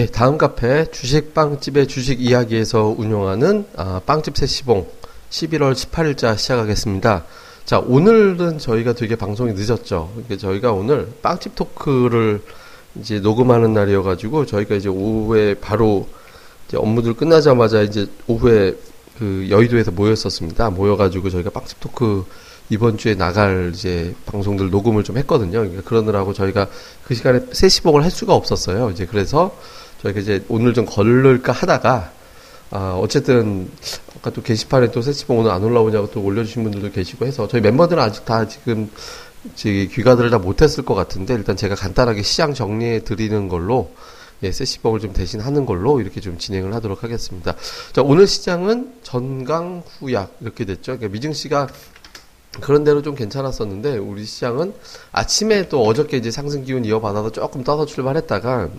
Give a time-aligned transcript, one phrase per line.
[0.00, 4.86] 예, 다음 카페 주식 빵집의 주식 이야기에서 운영하는 아, 빵집 세시봉
[5.28, 7.26] 11월 18일자 시작하겠습니다.
[7.66, 10.10] 자, 오늘은 저희가 되게 방송이 늦었죠.
[10.12, 12.40] 그러니까 저희가 오늘 빵집 토크를
[12.98, 16.08] 이제 녹음하는 날이어가지고 저희가 이제 오후에 바로
[16.66, 18.74] 이제 업무들 끝나자마자 이제 오후에
[19.18, 20.70] 그 여의도에서 모였었습니다.
[20.70, 22.24] 모여가지고 저희가 빵집 토크
[22.70, 25.70] 이번 주에 나갈 이제 방송들 녹음을 좀 했거든요.
[25.84, 26.68] 그러느라고 저희가
[27.04, 28.88] 그 시간에 세시봉을 할 수가 없었어요.
[28.88, 29.54] 이제 그래서
[30.02, 32.12] 저희가 이제 오늘 좀 걸를까 하다가
[32.70, 33.70] 아 어쨌든
[34.16, 38.02] 아까 또 게시판에 또 세시봉 오늘 안 올라오냐고 또 올려주신 분들도 계시고 해서 저희 멤버들은
[38.02, 38.90] 아직 다 지금
[39.56, 43.90] 귀가들을 다 못했을 것 같은데 일단 제가 간단하게 시장 정리해 드리는 걸로
[44.42, 47.54] 예, 세시봉을 좀 대신 하는 걸로 이렇게 좀 진행을 하도록 하겠습니다.
[47.92, 50.96] 자, 오늘 시장은 전강 후약 이렇게 됐죠.
[50.96, 51.68] 그러니까 미증 씨가
[52.60, 54.72] 그런 대로 좀 괜찮았었는데 우리 시장은
[55.12, 58.70] 아침에 또 어저께 이제 상승 기운 이어받아서 조금 떠서 출발했다가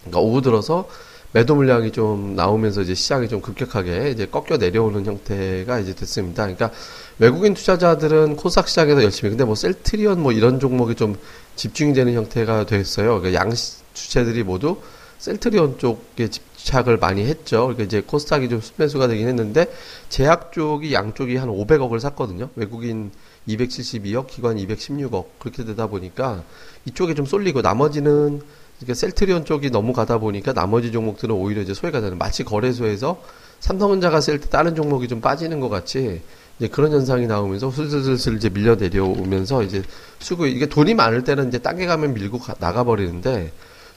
[0.00, 0.88] 그러니까 오후 들어서
[1.32, 6.44] 매도 물량이 좀 나오면서 이제 시장이 좀 급격하게 이제 꺾여 내려오는 형태가 이제 됐습니다.
[6.44, 6.70] 그러니까
[7.18, 11.16] 외국인 투자자들은 코스닥 시장에서 열심히 근데 뭐 셀트리온 뭐 이런 종목이 좀
[11.56, 13.20] 집중이 되는 형태가 됐어요.
[13.20, 13.52] 그러니까 양
[13.92, 14.78] 주체들이 모두
[15.18, 17.62] 셀트리온 쪽에 집착을 많이 했죠.
[17.62, 19.66] 그러니까 이제 코스닥이 좀 순매수가 되긴 했는데
[20.08, 22.48] 제약 쪽이 양쪽이 한 500억을 샀거든요.
[22.56, 23.10] 외국인
[23.48, 26.42] 272억, 기관 216억 그렇게 되다 보니까
[26.86, 28.40] 이쪽에 좀 쏠리고 나머지는
[28.78, 33.20] 그러니까 셀트리온 쪽이 너무 가다 보니까 나머지 종목들은 오히려 이제 소외가 되는 마치 거래소에서
[33.60, 36.22] 삼성전자가 셀 때 다른 종목이 좀 빠지는 것 같이
[36.58, 39.82] 이제 그런 현상이 나오면서 슬슬슬슬 이제 밀려 내려오면서 이제
[40.20, 43.52] 수고 이게 돈이 많을 때는 이제 땅에 가면 밀고 가, 나가버리는데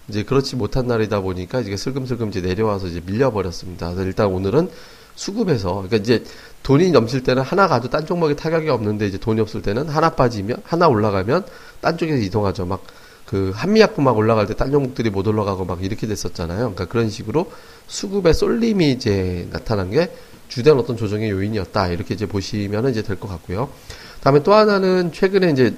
[0.08, 3.88] 이제 그렇지 못한 날이다 보니까 이게 슬금슬금 이제 내려와서 이제 밀려버렸습니다.
[3.90, 4.70] 그래서 일단 오늘은
[5.16, 6.24] 수급에서 그러니까 이제
[6.64, 10.58] 돈이 넘칠 때는 하나 가도 딴 종목에 타격이 없는데 이제 돈이 없을 때는 하나 빠지면
[10.64, 11.46] 하나 올라가면
[11.81, 12.66] 딴 쪽에서 이동하죠.
[12.66, 12.84] 막
[13.31, 16.59] 그 한미약품 막 올라갈 때 딴 종목들이 못 올라가고 막 이렇게 됐었잖아요.
[16.59, 17.50] 그러니까 그런 식으로
[17.88, 20.12] 수급의 쏠림이 이제 나타난 게
[20.50, 21.88] 주된 어떤 조정의 요인이었다.
[21.88, 23.70] 이렇게 이제 보시면 이제 될 것 같고요.
[24.20, 25.74] 다음에 또 하나는 최근에 이제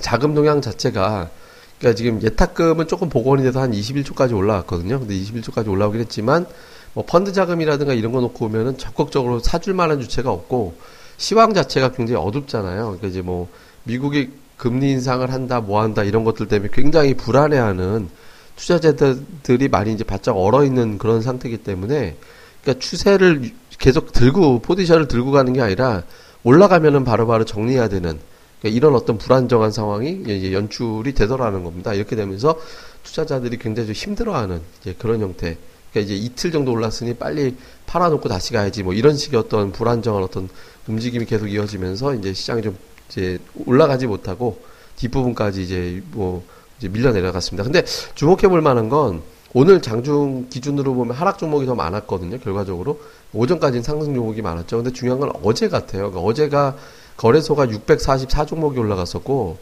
[0.00, 1.30] 자금 동향 자체가
[1.78, 4.98] 그러니까 지금 예탁금은 조금 복원이 돼서 한 21조까지 올라왔거든요.
[4.98, 6.44] 근데 21조까지 올라오긴 했지만
[6.92, 10.74] 뭐 펀드 자금이라든가 이런 거 놓고 보면은 적극적으로 사줄 만한 주체가 없고
[11.18, 12.82] 시황 자체가 굉장히 어둡잖아요.
[12.84, 13.48] 그러니까 이제 뭐
[13.84, 18.08] 미국이 금리 인상을 한다, 뭐 한다, 이런 것들 때문에 굉장히 불안해하는
[18.56, 22.16] 투자자들이 많이 이제 바짝 얼어 있는 그런 상태이기 때문에,
[22.62, 26.02] 그러니까 추세를 계속 들고, 포지션을 들고 가는 게 아니라,
[26.42, 28.18] 올라가면은 바로바로 바로 정리해야 되는,
[28.60, 31.94] 그러니까 이런 어떤 불안정한 상황이 이제 연출이 되더라는 겁니다.
[31.94, 32.58] 이렇게 되면서
[33.04, 35.56] 투자자들이 굉장히 좀 힘들어하는 이제 그런 형태.
[35.92, 37.54] 그러니까 이제 이틀 정도 올랐으니 빨리
[37.86, 40.48] 팔아놓고 다시 가야지 뭐 이런 식의 어떤 불안정한 어떤
[40.86, 42.76] 움직임이 계속 이어지면서 이제 시장이 좀
[43.08, 44.60] 이제 올라가지 못하고
[44.96, 46.42] 뒷부분까지 이제 뭐
[46.78, 47.64] 이제 밀려 내려갔습니다.
[47.64, 49.22] 근데 주목해 볼 만한 건
[49.54, 52.38] 오늘 장중 기준으로 보면 하락 종목이 더 많았거든요.
[52.38, 53.00] 결과적으로
[53.32, 54.76] 오전까지는 상승 종목이 많았죠.
[54.76, 56.10] 근데 중요한 건 어제 같아요.
[56.10, 56.76] 그러니까 어제가
[57.16, 59.58] 거래소가 644 종목이 올라갔었고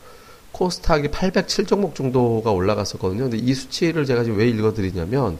[0.52, 3.24] 코스닥이 807 종목 정도가 올라갔었거든요.
[3.24, 5.38] 근데 이 수치를 제가 지금 왜 읽어드리냐면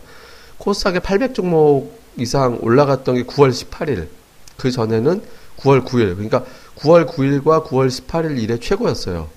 [0.59, 4.09] 코스닥에 800 종목 이상 올라갔던 게 9월 18일
[4.57, 5.23] 그 전에는
[5.59, 6.45] 9월 9일 그러니까
[6.79, 9.29] 9월 9일과 9월 18일 일에 최고였어요.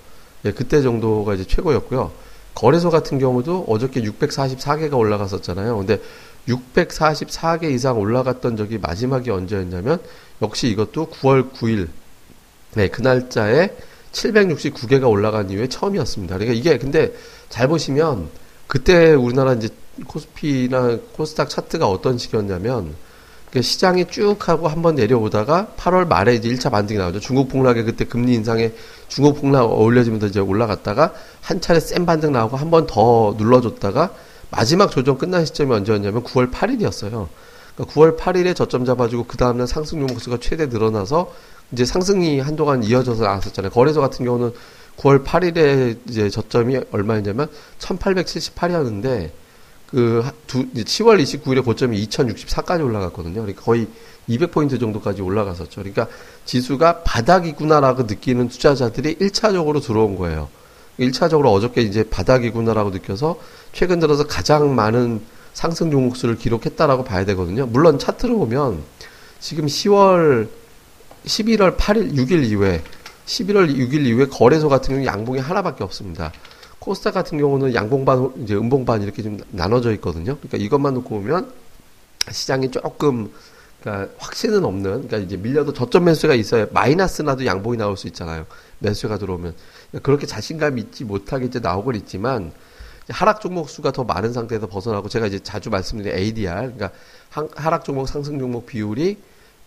[0.45, 2.11] 예, 그때 정도가 이제 최고였고요.
[2.55, 5.77] 거래소 같은 경우도 어저께 644개가 올라갔었잖아요.
[5.77, 6.01] 근데
[6.47, 9.99] 644개 이상 올라갔던 적이 마지막이 언제였냐면
[10.41, 11.87] 역시 이것도 9월 9일
[12.75, 13.75] 네, 그 날짜에
[14.11, 16.37] 769개가 올라간 이후에 처음이었습니다.
[16.37, 17.13] 그러니까 이게 근데
[17.49, 18.29] 잘 보시면
[18.67, 19.69] 그때 우리나라 이제
[20.05, 22.95] 코스피나 코스닥 차트가 어떤 식이었냐면 그
[23.59, 27.19] 시장이 쭉 하고 한번 내려오다가 8월 말에 이제 1차 반등이 나오죠.
[27.19, 28.71] 중국 폭락에 그때 금리 인상에
[29.07, 34.11] 중국 폭락 어울려지면서 이제 올라갔다가 한 차례 센 반등 나오고 한 번 더 눌러줬다가
[34.51, 37.27] 마지막 조정 끝난 시점이 언제였냐면 9월 8일이었어요.
[37.75, 41.31] 그러니까 9월 8일에 저점 잡아주고 그 다음날 상승 종목수가 최대 늘어나서
[41.71, 43.71] 이제 상승이 한동안 이어져서 나왔었잖아요.
[43.71, 44.51] 거래소 같은 경우는
[44.97, 47.47] 9월 8일에 이제 저점이 얼마였냐면
[47.79, 49.29] 1878이었는데
[49.89, 53.41] 그, 두, 10월 29일에 고점이 2064까지 올라갔거든요.
[53.41, 53.87] 그러니까 거의
[54.29, 55.81] 200포인트 정도까지 올라갔었죠.
[55.81, 56.07] 그러니까
[56.45, 60.49] 지수가 바닥이구나라고 느끼는 투자자들이 1차적으로 들어온 거예요.
[60.99, 63.39] 1차적으로 어저께 이제 바닥이구나라고 느껴서
[63.71, 65.21] 최근 들어서 가장 많은
[65.53, 67.65] 상승 종목 수를 기록했다라고 봐야 되거든요.
[67.65, 68.83] 물론 차트로 보면
[69.39, 70.47] 지금 10월,
[71.25, 72.83] 11월 8일, 6일 이후에
[73.25, 76.31] 11월 6일 이후에 거래소 같은 경우 양봉이 하나밖에 없습니다.
[76.89, 80.37] 코스닥 같은 경우는 양봉반, 이제 음봉반 이렇게 좀 나눠져 있거든요.
[80.37, 81.51] 그러니까 이것만 놓고 보면
[82.31, 83.31] 시장이 조금
[83.79, 88.47] 그러니까 확신은 없는 그러니까 이제 밀려도 저점 매수가 있어야 마이너스 나도 양봉이 나올 수 있잖아요.
[88.79, 89.53] 매수가 들어오면
[89.91, 92.51] 그러니까 그렇게 자신감 있지 못하게 이제 나오고 있지만
[93.09, 96.89] 하락 종목 수가 더 많은 상태에서 벗어나고 제가 이제 자주 말씀드린 ADR 그러니까
[97.55, 99.15] 하락 종목 상승 종목 비율이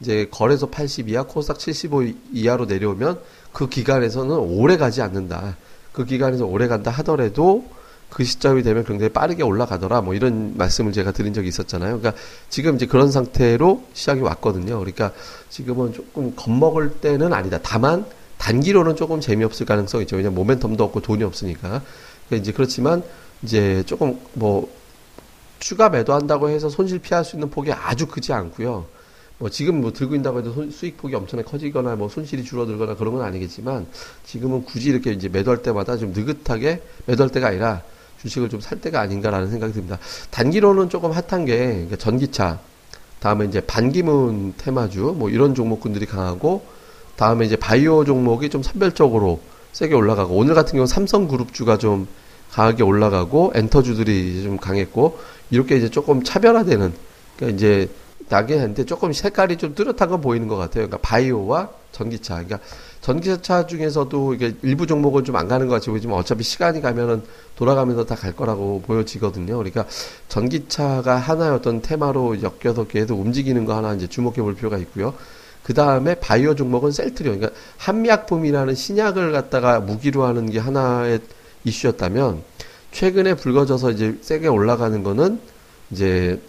[0.00, 2.02] 이제 거래소 80 이하, 코스닥 75
[2.32, 3.20] 이하로 내려오면
[3.52, 5.56] 그 기간에서는 오래 가지 않는다.
[5.92, 7.64] 그 기간에서 오래 간다 하더라도
[8.12, 10.02] 그 시점이 되면 굉장히 빠르게 올라가더라.
[10.02, 11.98] 뭐 이런 말씀을 제가 드린 적이 있었잖아요.
[11.98, 14.78] 그러니까 지금 이제 그런 상태로 시작이 왔거든요.
[14.78, 15.12] 그러니까
[15.48, 17.58] 지금은 조금 겁먹을 때는 아니다.
[17.62, 18.04] 다만
[18.36, 20.16] 단기로는 조금 재미없을 가능성이 있죠.
[20.16, 21.82] 왜냐면 모멘텀도 없고 돈이 없으니까.
[22.28, 23.02] 그러니까 이제 그렇지만
[23.42, 24.68] 이제 조금 뭐
[25.58, 28.84] 추가 매도한다고 해서 손실 피할 수 있는 폭이 아주 크지 않고요.
[29.38, 33.14] 뭐 지금 뭐 들고 있다고 해도 손, 수익 폭이 엄청나게 커지거나 뭐 손실이 줄어들거나 그런
[33.14, 33.86] 건 아니겠지만
[34.24, 37.82] 지금은 굳이 이렇게 이제 매도할 때마다 좀 느긋하게 매도할 때가 아니라
[38.20, 39.98] 주식을 좀 살 때가 아닌가라는 생각이 듭니다.
[40.30, 42.60] 단기로는 조금 핫한 게 그러니까 전기차,
[43.18, 46.64] 다음에 이제 반기문 테마주 뭐 이런 종목군들이 강하고
[47.16, 49.40] 다음에 이제 바이오 종목이 좀 선별적으로
[49.72, 52.06] 세게 올라가고 오늘 같은 경우 삼성 그룹주가 좀
[52.52, 55.18] 강하게 올라가고 엔터주들이 좀 강했고
[55.50, 56.92] 이렇게 이제 조금 차별화되는
[57.36, 57.88] 그러니까 이제
[58.28, 60.86] 나긴 한데 조금 색깔이 좀 뚜렷한 건 보이는 것 같아요.
[60.86, 62.34] 그러니까 바이오와 전기차.
[62.34, 62.58] 그러니까
[63.00, 67.22] 전기차 중에서도 이게 일부 종목은 좀 안 가는 것 같이 보이지만 어차피 시간이 가면은
[67.56, 69.56] 돌아가면서 다 갈 거라고 보여지거든요.
[69.56, 69.86] 그러니까
[70.28, 75.14] 전기차가 하나의 어떤 테마로 엮여서 계속 움직이는 거 하나 이제 주목해 볼 필요가 있고요.
[75.62, 77.38] 그 다음에 바이오 종목은 셀트리온.
[77.38, 81.20] 그러니까 한미약품이라는 신약을 갖다가 무기로 하는 게 하나의
[81.64, 82.42] 이슈였다면
[82.92, 85.40] 최근에 불거져서 이제 세게 올라가는 거는
[85.90, 86.40] 이제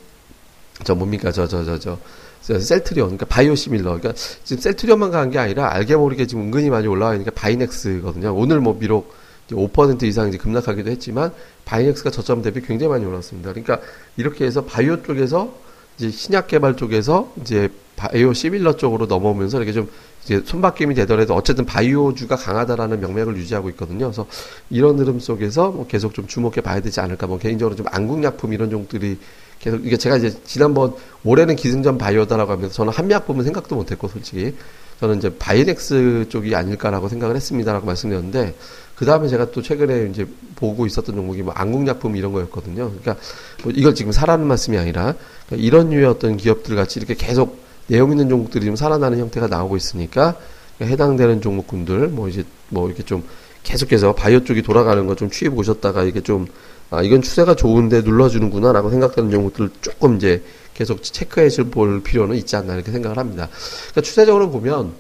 [0.83, 5.71] 저 뭡니까 저 저 저 저 셀트리온 그러니까 바이오시밀러 그러니까 지금 셀트리온만 간 게 아니라
[5.71, 8.35] 알게 모르게 지금 은근히 많이 올라와 있는 게 바이넥스거든요.
[8.35, 9.13] 오늘 뭐 비록
[9.49, 11.31] 5% 이상 이제 급락하기도 했지만
[11.65, 13.51] 바이넥스가 저점 대비 굉장히 많이 올랐습니다.
[13.51, 13.79] 그러니까
[14.17, 15.53] 이렇게 해서 바이오 쪽에서
[15.97, 19.89] 이제 신약 개발 쪽에서 이제 바이오 시밀러 쪽으로 넘어오면서 이렇게 좀
[20.23, 24.07] 이제 손바뀜이 되더라도 어쨌든 바이오주가 강하다라는 명맥을 유지하고 있거든요.
[24.07, 24.25] 그래서
[24.69, 27.27] 이런 흐름 속에서 뭐 계속 좀 주목해 봐야 되지 않을까.
[27.27, 29.17] 뭐 개인적으로 좀 안국약품 이런 종들이
[29.63, 30.93] 계속 이게 제가 이제 지난번
[31.23, 34.53] 올해는 기승전 바이오다라고 하면서 저는 한미약품은 생각도 못했고 솔직히
[34.99, 38.55] 저는 이제 바이넥스 쪽이 아닐까라고 생각을 했습니다라고 말씀드렸는데
[38.95, 40.27] 그 다음에 제가 또 최근에 이제
[40.57, 42.89] 보고 있었던 종목이 뭐 안국약품 이런 거였거든요.
[42.89, 43.15] 그러니까
[43.63, 45.15] 뭐 이걸 지금 사라는 말씀이 아니라
[45.47, 49.77] 그러니까 이런 류의 어떤 기업들 같이 이렇게 계속 내용 있는 종목들이 좀 살아나는 형태가 나오고
[49.77, 50.35] 있으니까
[50.81, 53.23] 해당되는 종목군들 뭐 이제 뭐 이렇게 좀
[53.63, 56.47] 계속해서 바이오 쪽이 돌아가는 거 좀 취해 보셨다가 이게 좀
[56.93, 60.43] 아, 이건 추세가 좋은데 눌러주는구나 라고 생각되는 종목들 조금 이제
[60.73, 63.49] 계속 체크해 볼 필요는 있지 않나 이렇게 생각을 합니다.
[63.91, 64.93] 그러니까 추세적으로 보면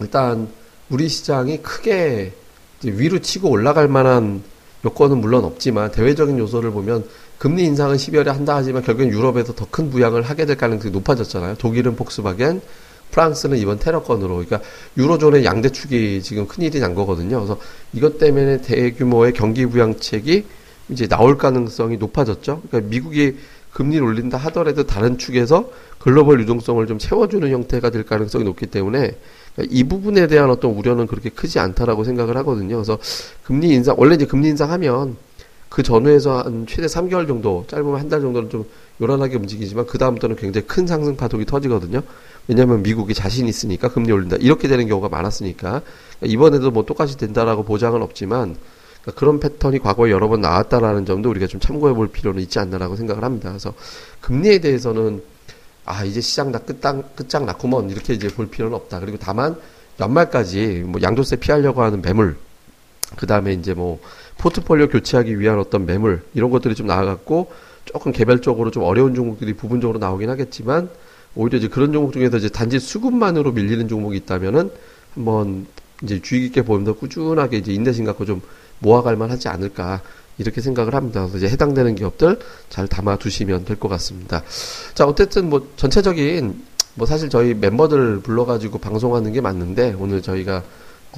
[0.00, 0.48] 일단
[0.88, 2.32] 우리 시장이 크게
[2.82, 4.42] 위로 치고 올라갈 만한
[4.84, 7.04] 요건은 물론 없지만 대외적인 요소를 보면
[7.38, 11.56] 금리 인상은 12월에 한다 하지만 결국엔 유럽에서 더 큰 부양을 하게 될 가능성이 높아졌잖아요.
[11.56, 12.60] 독일은 폭스바겐,
[13.10, 14.60] 프랑스는 이번 테러건으로 그러니까
[14.96, 17.38] 유로존의 양대축이 지금 큰일이 난 거거든요.
[17.38, 17.58] 그래서
[17.92, 20.44] 이것 때문에 대규모의 경기 부양책이
[20.88, 22.62] 이제 나올 가능성이 높아졌죠.
[22.68, 23.36] 그러니까 미국이
[23.72, 29.16] 금리를 올린다 하더라도 다른 축에서 글로벌 유동성을 좀 채워주는 형태가 될 가능성이 높기 때문에
[29.54, 32.76] 그러니까 이 부분에 대한 어떤 우려는 그렇게 크지 않다라고 생각을 하거든요.
[32.76, 32.98] 그래서
[33.44, 35.16] 금리 인상 원래 이제 금리 인상하면
[35.68, 38.64] 그 전후에서 한 최대 3개월 정도 짧으면 한 달 정도는 좀
[39.02, 42.02] 요란하게 움직이지만 그 다음부터는 굉장히 큰 상승 파동이 터지거든요.
[42.48, 45.82] 왜냐하면 미국이 자신 있으니까 금리 올린다 이렇게 되는 경우가 많았으니까 그러니까
[46.22, 48.56] 이번에도 뭐 똑같이 된다라고 보장은 없지만
[49.06, 52.96] 그러니까 그런 패턴이 과거에 여러 번 나왔다라는 점도 우리가 좀 참고해 볼 필요는 있지 않나라고
[52.96, 53.50] 생각을 합니다.
[53.50, 53.72] 그래서
[54.20, 55.22] 금리에 대해서는
[55.84, 58.98] 아 이제 시장 다 끝장 끝장 났구먼 이렇게 이제 볼 필요는 없다.
[58.98, 59.56] 그리고 다만
[60.00, 62.36] 연말까지 뭐 양도세 피하려고 하는 매물
[63.16, 64.00] 그 다음에 이제 뭐
[64.38, 67.52] 포트폴리오 교체하기 위한 어떤 매물 이런 것들이 좀 나와갖고
[67.84, 70.90] 조금 개별적으로 좀 어려운 종목들이 부분적으로 나오긴 하겠지만
[71.36, 74.70] 오히려 이제 그런 종목 중에서 이제 단지 수급만으로 밀리는 종목이 있다면은
[75.14, 75.66] 한번
[76.02, 78.42] 이제 주의 깊게 보면서 꾸준하게 이제 인내심 갖고 좀
[78.78, 80.02] 모아갈 만 하지 않을까
[80.38, 81.20] 이렇게 생각을 합니다.
[81.22, 84.42] 그래서 이제 해당되는 기업들 잘 담아 두시면 될 것 같습니다.
[84.94, 86.62] 자 어쨌든 뭐 전체적인
[86.94, 90.62] 뭐 사실 저희 멤버들 불러가지고 방송하는 게 맞는데 오늘 저희가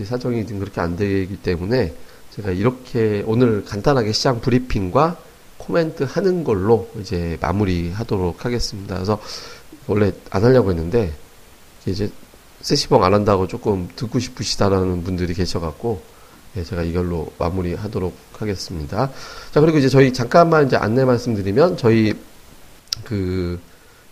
[0.03, 1.95] 사정이 좀 그렇게 안 되기 때문에
[2.31, 5.17] 제가 이렇게 오늘 간단하게 시장 브리핑과
[5.57, 8.95] 코멘트 하는 걸로 이제 마무리 하도록 하겠습니다.
[8.95, 9.19] 그래서
[9.89, 11.13] 원래 안 하려고 했는데
[11.87, 12.11] 이제
[12.61, 16.01] 세시봉 안 한다고 조금 듣고 싶으시다라는 분들이 계셔갖고
[16.57, 19.11] 예, 제가 이걸로 마무리하도록 하겠습니다.
[19.53, 22.15] 자 그리고 이제 저희 잠깐만 이제 안내 말씀드리면 저희
[23.05, 23.61] 그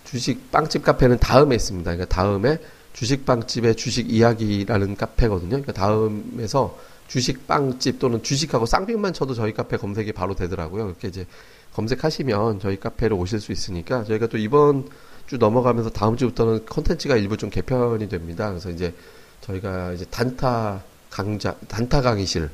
[0.05, 1.90] 주식 빵집 카페는 다음에 있습니다.
[1.90, 2.59] 그러니까 다음에
[2.93, 5.50] 주식 빵집의 주식 이야기라는 카페거든요.
[5.50, 6.78] 그러니까 다음에서
[7.09, 10.87] 주식 빵집 또는 주식하고 쌍빙만 쳐도 저희 카페 검색이 바로 되더라고요.
[10.87, 11.26] 이렇게 이제
[11.75, 14.88] 검색하시면 저희 카페로 오실 수 있으니까 저희가 또 이번
[15.26, 18.49] 주 넘어가면서 다음 주부터는 컨텐츠가 일부 좀 개편이 됩니다.
[18.49, 18.95] 그래서 이제
[19.43, 20.83] 저희가 이제 단타
[21.16, 22.50] 강좌, 단타 강의실,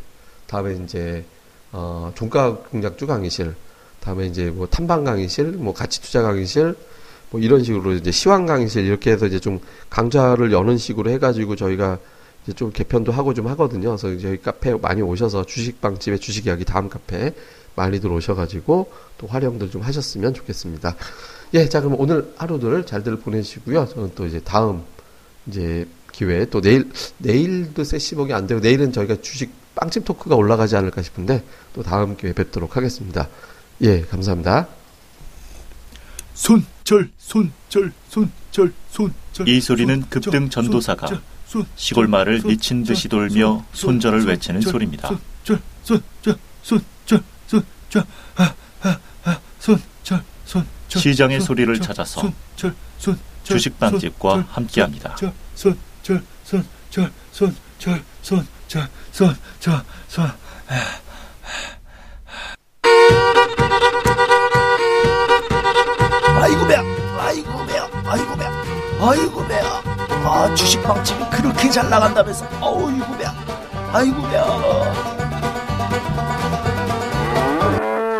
[0.46, 1.24] 다음에 이제
[1.72, 3.56] 어, 종가 공략주 강의실,
[3.98, 6.76] 다음에 이제 뭐 탐방 강의실, 뭐 가치 투자 강의실,
[7.30, 9.58] 뭐 이런 식으로 이제 시황 강의실 이렇게 해서 이제 좀
[9.90, 11.98] 강좌를 여는 식으로 해가지고 저희가
[12.44, 13.96] 이제 좀 개편도 하고 좀 하거든요.
[13.96, 17.34] 그래서 저희 카페 많이 오셔서 주식방집에 주식 이야기 다음 카페
[17.74, 20.94] 많이들 오셔가지고 또 활용들 좀 하셨으면 좋겠습니다.
[21.54, 23.88] 예, 자 그럼 오늘 하루들 잘들 보내시고요.
[23.88, 24.84] 저는 또 이제 다음
[25.48, 31.02] 이제 기회에 또 내일 내일도 세시복이 안 되고 내일은 저희가 주식 빵집 토크가 올라가지 않을까
[31.02, 31.42] 싶은데
[31.74, 33.28] 또 다음 기회에 뵙도록 하겠습니다.
[33.80, 34.68] 예, 감사합니다.
[36.34, 41.20] 손절 손절 손절 손절 이 소리는 급등 전도사가
[41.76, 45.08] 시골 마을을 미친 듯이 돌며 손절을 외치는 소리입니다.
[45.08, 48.04] 손절 손절 손절 손절
[49.58, 52.32] 손절 손절 시장의 소리를 찾아서
[53.42, 55.16] 주식 빵집과 함께합니다.
[55.54, 60.30] 손 절 손 절 손 절 손 절 손 절 손
[66.40, 66.80] 아이고 배야.
[67.20, 67.88] 아이고 배야.
[68.06, 68.50] 아이고 배야.
[69.00, 69.82] 아이고 배야.
[70.24, 72.46] 아 주식빵집이 그렇게 잘 나간다면서.
[72.60, 73.32] 어이구 배야.
[73.92, 74.42] 아이고 배야